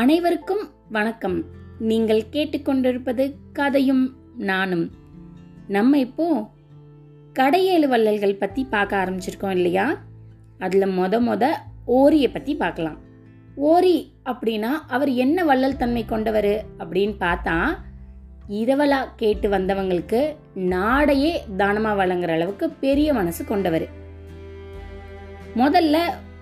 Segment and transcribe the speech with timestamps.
[0.00, 1.44] அனைவருக்கும் வணக்கம்.
[1.78, 4.90] நீங்கள் கேட்டுக்கொண்டிருப்பது கதையும் நானும்.
[5.68, 6.48] நம்ம இப்போ
[7.32, 9.98] கடையேழு வள்ளல்கள் பத்தி பார்க்க ஆரம்பிச்சிருக்கோம் இல்லையா?
[10.58, 11.50] அதுல மொத மொத
[11.84, 12.98] ஓரியை பத்தி பார்க்கலாம்.
[13.54, 17.78] ஓரி அப்படின்னா அவர் என்ன வள்ளல் தன்மை கொண்டவர் அப்படின்னு பார்த்தா
[18.48, 23.88] இரவலா கேட்டு வந்தவங்களுக்கு நாடையே தானமா வழங்குற அளவுக்கு பெரிய மனசு கொண்டவர்.
[25.56, 25.98] முதல்ல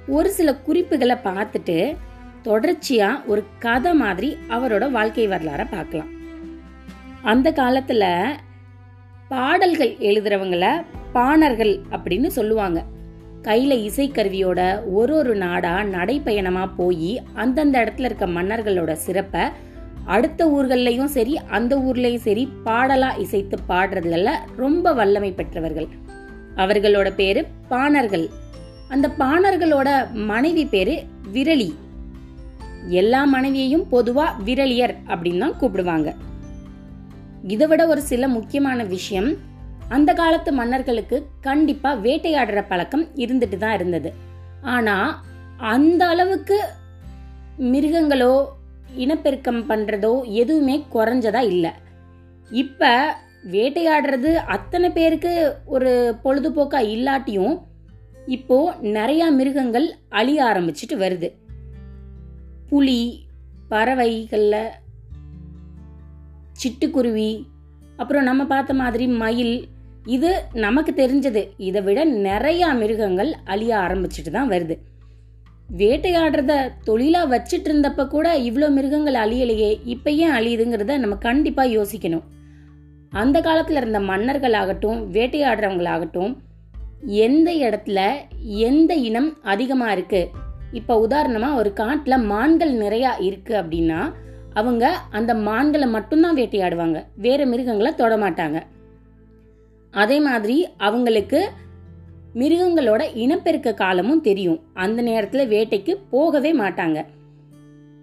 [0.07, 1.97] ஒரு சில குறிப்புகளை பார்த்துட்டு
[2.45, 6.11] தொடர்ச்சியா ஒரு கதை மாதிரி அவரோட வாழ்க்கை வரலாற பார்க்கலாம்.
[7.23, 8.27] அந்த காலத்துல
[9.29, 12.85] பாடல்கள் எழுதுறவங்கள பாணர்கள் அப்படின்னு சொல்லுவாங்க.
[13.43, 19.41] கையில இசைக்கருவியோட ஒரு ஒரு நாடா நடைப்பயணமா போய் அந்தந்த இடத்துல இருக்க மன்னர்களோட சிறப்பை
[20.05, 25.89] அடுத்த ஊர்கள்லயும் சரி அந்த ஊர்லயும் சரி பாடலா இசைத்து பாடுறதுல ரொம்ப வல்லமை பெற்றவர்கள்.
[26.57, 28.29] அவர்களோட பேரு பாணர்கள்.
[28.89, 31.75] அந்த பாணர்களோட மனைவி பேரு விரலி.
[32.89, 36.15] எல்லா மனைவியையும் பொதுவா விரலியர் அப்படின்னு தான் கூப்பிடுவாங்க.
[37.45, 39.31] இதை விட ஒரு சில முக்கியமான விஷயம்
[39.89, 44.13] அந்த காலத்து மன்னர்களுக்கு கண்டிப்பா வேட்டையாடுற பழக்கம் இருந்துட்டு தான் இருந்தது.
[44.63, 45.25] ஆனா
[45.57, 46.59] அந்த அளவுக்கு
[47.59, 48.47] மிருகங்களோ
[48.95, 51.71] இனப்பெருக்கம் பண்றதோ எதுவுமே குறைஞ்சதா இல்லை.
[52.51, 52.89] இப்ப
[53.51, 57.59] வேட்டையாடுறது அத்தனை பேருக்கு ஒரு பொழுதுபோக்கா இல்லாட்டியும்
[58.27, 61.31] இப்போ நிறைய மிருகங்கள் அழிய ஆரம்பிச்சிட்டு வருது.
[62.71, 63.01] புலி
[63.69, 64.75] பறவைகளில்
[66.61, 67.31] சிட்டுக்குருவி
[67.97, 69.57] அப்புறம் நம்ம பார்த்த மாதிரி மயில்.
[70.17, 70.31] இது
[70.65, 71.43] நமக்கு தெரிஞ்சது.
[71.69, 74.77] இதை விட நிறையா மிருகங்கள் அழிய ஆரம்பிச்சிட்டு தான் வருது.
[75.81, 76.53] வேட்டையாடுறத
[76.85, 79.71] தொழிலாக வச்சிட்டு இருந்தப்ப கூட இவ்வளோ மிருகங்கள் அழியலையே.
[79.85, 82.25] இப்போ ஏன் அழியுதுங்கிறத நம்ம கண்டிப்பாக யோசிக்கணும்.
[83.23, 86.33] அந்த காலத்தில் இருந்த மன்னர்களாகட்டும் வேட்டையாடுறவங்களாகட்டும்
[87.27, 88.01] எந்த இடத்துல
[88.69, 94.13] எந்த இனம் அதிகமாக இருக்குது இப்போ உதாரணமாக ஒரு காட்டில் மான்கள் நிறையா இருக்குது அப்படின்னா
[94.55, 97.05] அவங்க அந்த மான்களை மட்டும்தான் வேட்டையாடுவாங்க.
[97.17, 98.63] வேறு மிருகங்களை தொட மாட்டாங்க.
[99.91, 101.51] அதே மாதிரி அவங்களுக்கு
[102.35, 104.61] மிருகங்களோட இனப்பெருக்க காலமும் தெரியும்.
[104.73, 107.05] அந்த நேரத்தில் வேட்டைக்கு போகவே மாட்டாங்க.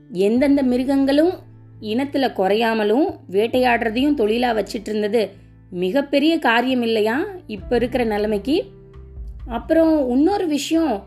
[0.10, 1.32] எந்தெந்த மிருகங்களும்
[1.80, 5.32] இனத்தில் குறையாமலும் வேட்டையாடுறதையும் தொழிலாக வச்சிட்டு இருந்தது
[5.70, 7.24] மிகப்பெரிய காரியம் இல்லையா?
[7.48, 8.66] இப்போ இருக்கிற நிலைமைக்கு.
[9.48, 11.04] அப்புறம் இன்னொரு விஷயம்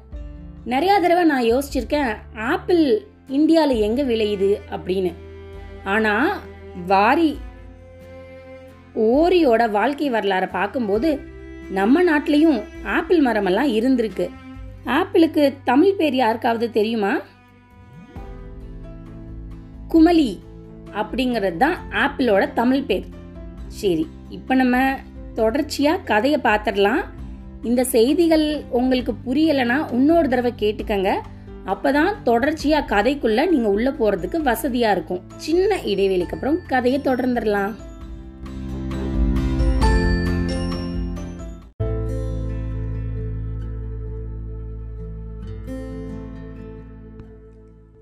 [0.67, 5.13] நிறையா தடவை நான் யோசிச்சிருக்கேன் ஆப்பிள் இந்தியாவில் எங்கே விளையுது அப்படின்னு.
[5.85, 6.41] ஆனால்
[6.87, 7.39] வாரி
[8.95, 11.21] ஓரியோட வாழ்க்கை வரலாறை பார்க்கும்போது
[11.71, 14.31] நம்ம நாட்டிலையும் ஆப்பிள் மரமெல்லாம் இருந்திருக்கு.
[14.85, 17.13] ஆப்பிளுக்கு தமிழ் பேர் யாருக்காவது தெரியுமா?
[19.95, 20.39] குமலி
[20.95, 23.07] அப்படிங்கிறது தான் ஆப்பிளோட தமிழ் பேர்.
[23.67, 24.97] சரி இப்போ நம்ம
[25.35, 27.03] தொடர்ச்சியாக கதையை பார்த்துடலாம்.
[27.63, 31.21] இந்த செய்திகள் உங்களுக்கு புரியலைன்னா இன்னொரு தடவை கேட்டுக்கங்க.
[31.67, 35.21] அப்பதான் தொடர்ச்சியா கதைக்குள்ள நீங்க உள்ள போறதுக்கு வசதியா இருக்கும்.
[35.37, 37.73] சின்ன இடைவெளிக்கு அப்புறம் கதையை தொடர்ந்துடலாம்.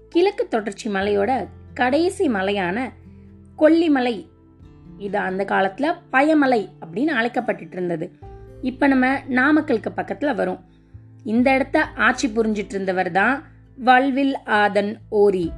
[0.08, 2.92] கிழக்கு தொடர்ச்சி மலையோட கடைசி மலையான
[3.58, 4.26] கொல்லிமலை.
[4.98, 8.27] இது அந்த காலத்துல பயமலை அப்படின்னு அழைக்கப்பட்டு இருந்தது.
[8.62, 10.60] இப்போ நம்ம நாமக்கலுக்கு பக்கத்தில் வரும்.
[11.24, 13.44] இந்த இடத்த ஆட்சி புரிஞ்சிட்டு இருந்தவர் தான்
[13.78, 15.52] வல்வில் ஆதன் ஓரி.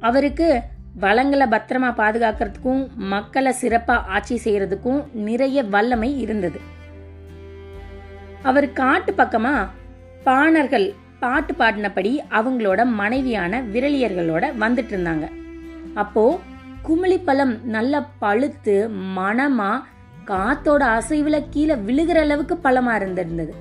[0.00, 0.62] அவருக்கு
[0.94, 6.60] வளங்களை பத்திரமா பாதுகாக்கிறதுக்கும் மக்களை சிறப்பாக ஆட்சி செய்யறதுக்கும் நிறைய வல்லமை இருந்தது.
[8.42, 9.68] அவர் காட்டு பக்கமா
[10.24, 15.28] பாணர்கள் பாட்டு பாடினபடி அவங்களோட மனைவியான விரலியர்களோட வந்துட்டு இருந்தாங்க
[15.94, 16.40] அப்போ
[16.82, 19.86] குமிழிப்பழம் நல்லா பழுத்து மனமா
[20.26, 23.54] காத்தோட அசைவுல கீழே விழுகிற அளவுக்கு பழமா இருந்திருந்தது.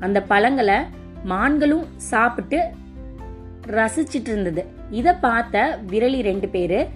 [0.00, 0.74] அந்த பழங்களை
[1.28, 2.62] மான்களும் சாப்பிட்டு
[3.66, 4.64] ரசிச்சிட்டு இருந்தது.
[4.90, 6.88] இத பார்த்த விரலி ரெண்டு பேரு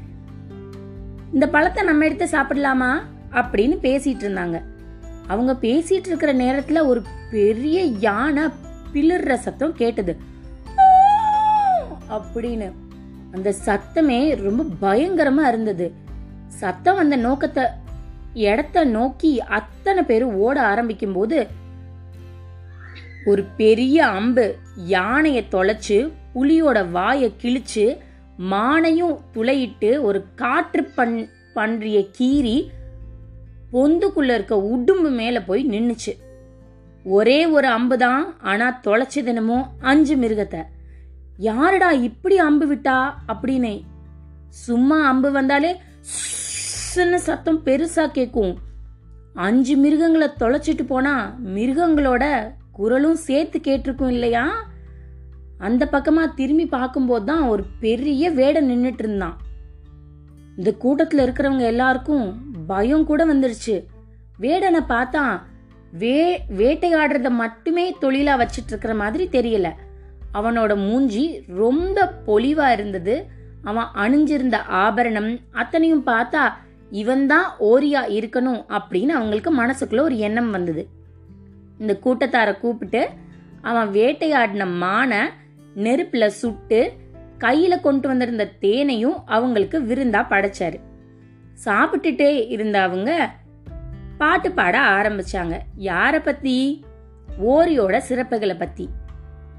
[1.33, 3.01] இந்த பழத்தை நம்ம எடுத்து சாப்பிடலாமா?
[3.33, 4.63] அப்படின்னு பேசிட்டு இருந்தாங்க.
[5.27, 8.43] அவங்க பேசிட்டு இருக்கிற நேரத்துல ஒரு பெரிய யானை
[8.93, 10.17] பிளிர்ற சத்தம் கேட்டது.
[12.11, 12.73] அப்படின்னு.
[13.33, 15.93] அந்த சத்தமே ரொம்ப பயங்கரமா இருந்தது.
[16.47, 17.65] சத்தம் அந்த நோக்கத்தை
[18.35, 21.47] இடத்த நோக்கி அத்தனை பேரும் ஓட ஆரம்பிக்கும் போது
[23.27, 27.99] ஒரு பெரிய அம்பு யானையை தொலைச்சு புலியோட வாயை கிழிச்சு
[28.51, 32.71] மானையும் துளையிட்டு ஒரு காற்று பண் பன்றிய கீறி
[33.73, 36.19] பொந்துக்குள்ள இருக்க உடும்பு மேல போய் நின்னுச்சு.
[37.05, 40.63] ஒரே ஒரு அம்பு தான் ஆனா தொலைச்சு தினமோ அஞ்சு மிருகத்தை.
[41.37, 43.13] யாருடா இப்படி அம்பு விட்டா?
[43.29, 43.83] அப்படின்னு
[44.49, 45.77] சும்மா அம்பு வந்தாலே
[46.91, 48.57] சத்தம் பெருசா கேட்கும்
[49.35, 54.65] அஞ்சு மிருகங்களை தொலைச்சிட்டு போனா மிருகங்களோட குரலும் சேர்த்து கேட்டிருக்கும் இல்லையா?
[55.59, 59.37] அந்த பக்கமா திரும்பி பார்க்கும்போது தான் ஒரு பெரிய வேடை நின்றுட்டு இருந்தான்.
[60.57, 63.85] இந்த கூட்டத்துல இருக்கிறவங்க எல்லாருக்கும் பயம் கூட வந்துருச்சு.
[64.41, 65.41] வேடனை பார்த்தா
[65.93, 69.71] வே வேட்டையாடுறத மட்டுமே தொழிலா வச்சிட்டு இருக்கிற மாதிரி தெரியல.
[70.35, 73.27] அவனோட மூஞ்சி ரொம்ப பொலிவா இருந்தது.
[73.63, 76.53] அவன் அணிஞ்சிருந்த ஆபரணம் அத்தனையும் பார்த்தா
[76.91, 80.89] இவன்தான் ஓரியா இருக்கணும் அப்படின்னு அவங்களுக்கு மனசுக்குள்ள ஒரு எண்ணம் வந்தது.
[81.79, 83.09] இந்த கூட்டத்தாரை கூப்பிட்டு
[83.63, 85.29] அவன் வேட்டையாடின மானை
[85.77, 86.93] நெருப்புல சுட்டு
[87.39, 90.81] கையில கொண்டு வந்திருந்த தேனையும் அவங்களுக்கு விருந்தா படைச்சாரு.
[91.65, 93.31] சாப்பிட்டுட்டே இருந்த அவங்க
[94.19, 95.59] பாட்டு பாட ஆரம்பிச்சாங்க.
[95.79, 96.85] யார பத்தி?
[97.45, 98.89] ஓரியோட சிறப்புகளை பத்தி.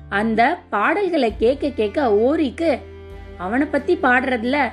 [0.10, 2.80] அந்த பாடல்களை கேட்க கேட்க ஓரிக்கு
[3.38, 4.68] அவனை பத்தி பாடுறதுல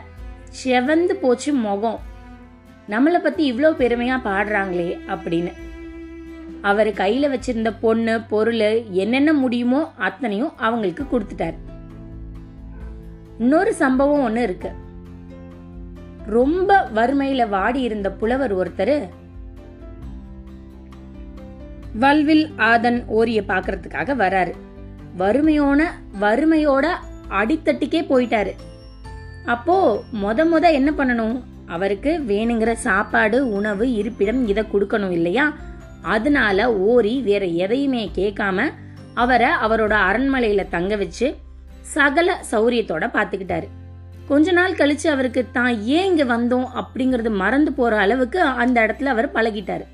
[0.65, 2.08] செவந்து போச்சு முகம்.
[2.91, 5.53] நம்மளை பத்தி இவ்வளோ பெருமையா பாடுறாங்களே அப்படின்னு.
[6.63, 11.59] அவர் கையில வச்சிருந்த பொண்ணு பொருள் என்னென்ன முடியுமோ அத்தனையும் அவங்களுக்கு கொடுத்துட்டாரு.
[13.39, 14.71] இன்னொரு சம்பவம் ஒன்று இருக்கு.
[16.27, 19.09] ரொம்ப வறுமையில வாடி இருந்த புலவர் ஒருத்தர்
[21.95, 24.53] வல்வில் ஆதன் ஓரிய பாக்குறதுக்காக வராரு.
[25.19, 25.83] வறுமையோட
[26.21, 26.87] வறுமையோட
[27.29, 28.53] அடித்தட்டுக்கே போயிட்டாரு.
[29.45, 31.43] அப்போ மொத மொத என்ன பண்ணணும்?
[31.69, 35.53] அவருக்கு வேணுங்கிற சாப்பாடு உணவு இருப்பிடம் இதை கொடுக்கணும் இல்லையா?
[36.03, 38.69] அதனால ஓரி வேற எதையுமே கேட்காம
[39.15, 41.37] அவரை அவரோட அரண்மனையில தங்க வச்சு
[41.81, 43.69] சகல சௌரியத்தோட பாத்துக்கிட்டாரு
[44.29, 46.67] கொஞ்ச நாள் கழிச்சு அவருக்கு தான் ஏன் இங்க வந்தோம்?
[46.81, 49.85] அப்படிங்கறது மறந்து போற அளவுக்கு அந்த இடத்துல அவர் பழகிட்டாரு.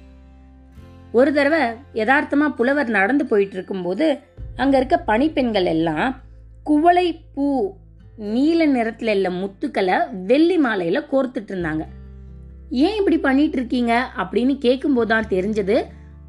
[1.12, 1.61] ஒரு தடவை
[1.94, 4.21] யதார்த்தமா புலவர் நடந்து போயிட்டு இருக்கும்போது
[4.56, 6.23] அங்க இருக்க பணிப்பெண்கள் எல்லாம்
[6.62, 7.47] குவளை பூ
[8.16, 11.84] நீல நிறத்துல உள்ள முத்துக்களை வெள்ளி மாலையில கோர்த்துட்டு இருந்தாங்க.
[12.70, 14.11] ஏன் இப்படி பண்ணிட்டு இருக்கீங்க?
[14.16, 15.84] அப்படின்னு கேட்கும்போது தான் தெரிஞ்சது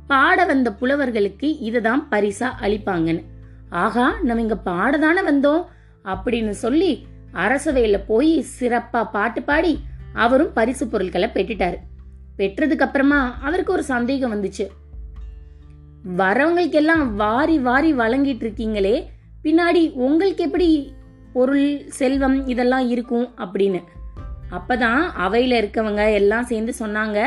[0.07, 3.23] பாட வந்த புலவர்களுக்கு இதுதான் பரிசா அளிப்பாங்கன்னு.
[3.69, 5.65] ஆகா நம்ம இங்க பாடதானே வந்தோம்
[6.05, 9.79] அப்படின்னு சொல்லி அரசவையில போய் சிறப்பா பாட்டு பாடி
[10.13, 11.75] அவரும் பரிசு பொருட்களை பெற்றுட்டாரு.
[12.37, 14.67] பெற்றதுக்கு அப்புறமா அவருக்கு ஒரு சந்தேகம் வந்துச்சு.
[16.17, 19.05] வரவங்களுக்கு எல்லாம் வாரி வாரி வழங்கிட்டு இருக்கீங்களே
[19.43, 20.94] பின்னாடி உங்களுக்கு எப்படி
[21.35, 23.79] பொருள் செல்வம் இதெல்லாம் இருக்கும் அப்படின்னு.
[24.51, 27.19] அப்பதான் அவையில இருக்கவங்க எல்லாம் சேர்ந்து சொன்னாங்க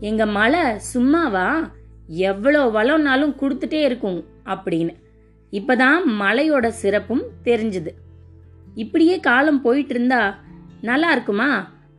[0.00, 0.64] எங்க மலை
[0.94, 1.48] சும்மாவா?
[2.06, 4.94] எவ்வளோ வளம்னாலும் கொடுத்துட்டே இருக்கும் அப்படின்னு.
[5.50, 7.92] இப்பதான் மலையோட சிறப்பும் தெரிஞ்சுது.
[8.74, 10.38] இப்படியே காலம் போயிட்டு இருந்தா
[10.80, 11.50] நல்லா இருக்குமா?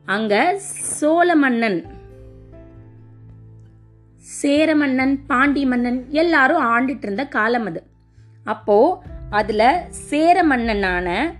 [0.06, 0.56] அங்க
[1.00, 1.80] சோழ மன்னன்
[4.18, 7.84] சேர மன்னன் பாண்டி மன்னன் எல்லாரும் ஆண்டுட்டு இருந்த காலம் அது.
[8.44, 8.80] அப்போ
[9.30, 11.36] அதுல சேர மன்னனான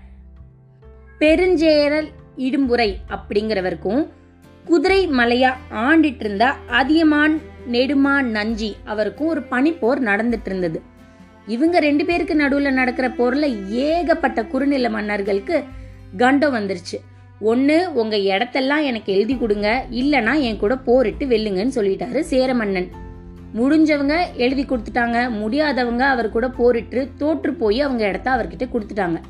[1.20, 4.06] பெருஞ்சேரல் இடும்புரை அப்படிங்கிறவருக்கும்
[4.64, 10.82] குதிரை மலையா ஆண்டிட்டு இருந்த அதியமான் நெடுமான் நஞ்சி அவருக்கும் ஒரு பனிப்போர் நடந்துட்டு இருந்தது
[11.46, 15.64] இவங்க ரெண்டு பேருக்கு நடுவுல நடக்கிற போர்ல ஏகப்பட்ட குறுநில மன்னர்களுக்கு
[16.16, 16.98] கண்டம் வந்துருச்சு.
[17.40, 23.07] ஒன்று உங்க இடத்தெல்லாம் எனக்கு எழுதி கொடுங்க இல்லனா என் கூட போரிட்டு வெல்லுங்கன்னு சொல்லிட்டாரு சேர மன்னன்.
[23.54, 25.30] முடிஞ்சவங்க எழுதி கொடுத்துட்டாங்க.
[25.30, 29.20] முடியாதவங்க அவர் கூட போரிட்டு தோற்று போய் அவங்க இடத்த அவர்கிட்ட கொடுத்துட்டாங்க.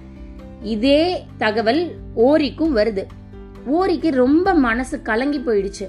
[0.63, 3.05] இதே தகவல் ஓரிக்கும் வருது.
[3.67, 5.89] ஓரிக்கு ரொம்ப மனசு கலங்கி போயிடுச்சு.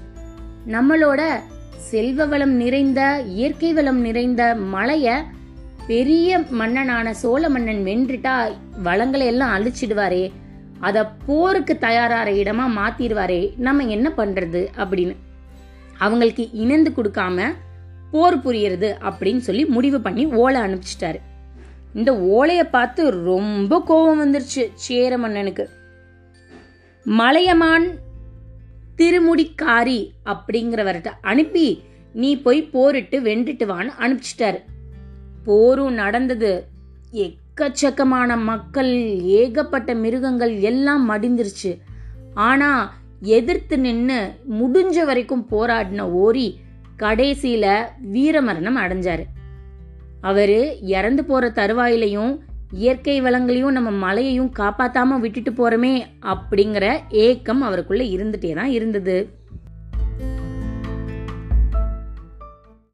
[0.66, 1.30] நம்மளோட
[1.76, 5.24] செல்வ வளம் நிறைந்த இயற்கை வளம் நிறைந்த மலைய
[5.86, 10.30] பெரிய மன்னனான சோழ மன்னன் வென்றுட்டா வளங்களை எல்லாம் அழிச்சிடுவாரே.
[10.80, 13.56] அத போருக்கு தயாராகிற இடமா மாத்திடுவாரே.
[13.56, 15.16] நம்ம என்ன பண்றது அப்படின்னு.
[15.98, 17.52] அவங்களுக்கு இணைந்து கொடுக்காம
[18.10, 21.20] போர் புரியுறது அப்படின்னு சொல்லி முடிவு பண்ணி ஓலை அனுப்பிச்சிட்டாரு.
[21.94, 25.70] இந்த ஓலைய பார்த்து ரொம்ப கோபம் வந்துருச்சு சேர மன்னனுக்கு
[27.04, 27.88] மலையமான்
[28.96, 34.58] திருமுடிக்காரி அப்படிங்கிறவர்கிட்ட அனுப்பி நீ போய் போரிட்டு வென்றுட்டு வான்னு அனுப்பிச்சிட்டாரு.
[35.44, 36.64] போரும் நடந்தது.
[37.12, 41.78] எக்கச்சக்கமான மக்கள் ஏகப்பட்ட மிருகங்கள் எல்லாம் மடிந்துருச்சு.
[42.34, 46.60] ஆனா எதிர்த்து நின்று முடிஞ்ச வரைக்கும் போராடின ஓரி
[47.02, 49.24] கடைசியில வீரமரணம் அடைஞ்சாரு.
[50.20, 52.38] அவரு இறந்து போற தருவாயிலையும்
[52.72, 59.39] இயற்கை வளங்களையும் நம்ம மலையையும் காப்பாத்தாம விட்டுட்டு போறோமே அப்படிங்கிற ஏக்கம் அவருக்குள்ள இருந்துட்டே தான் இருந்தது.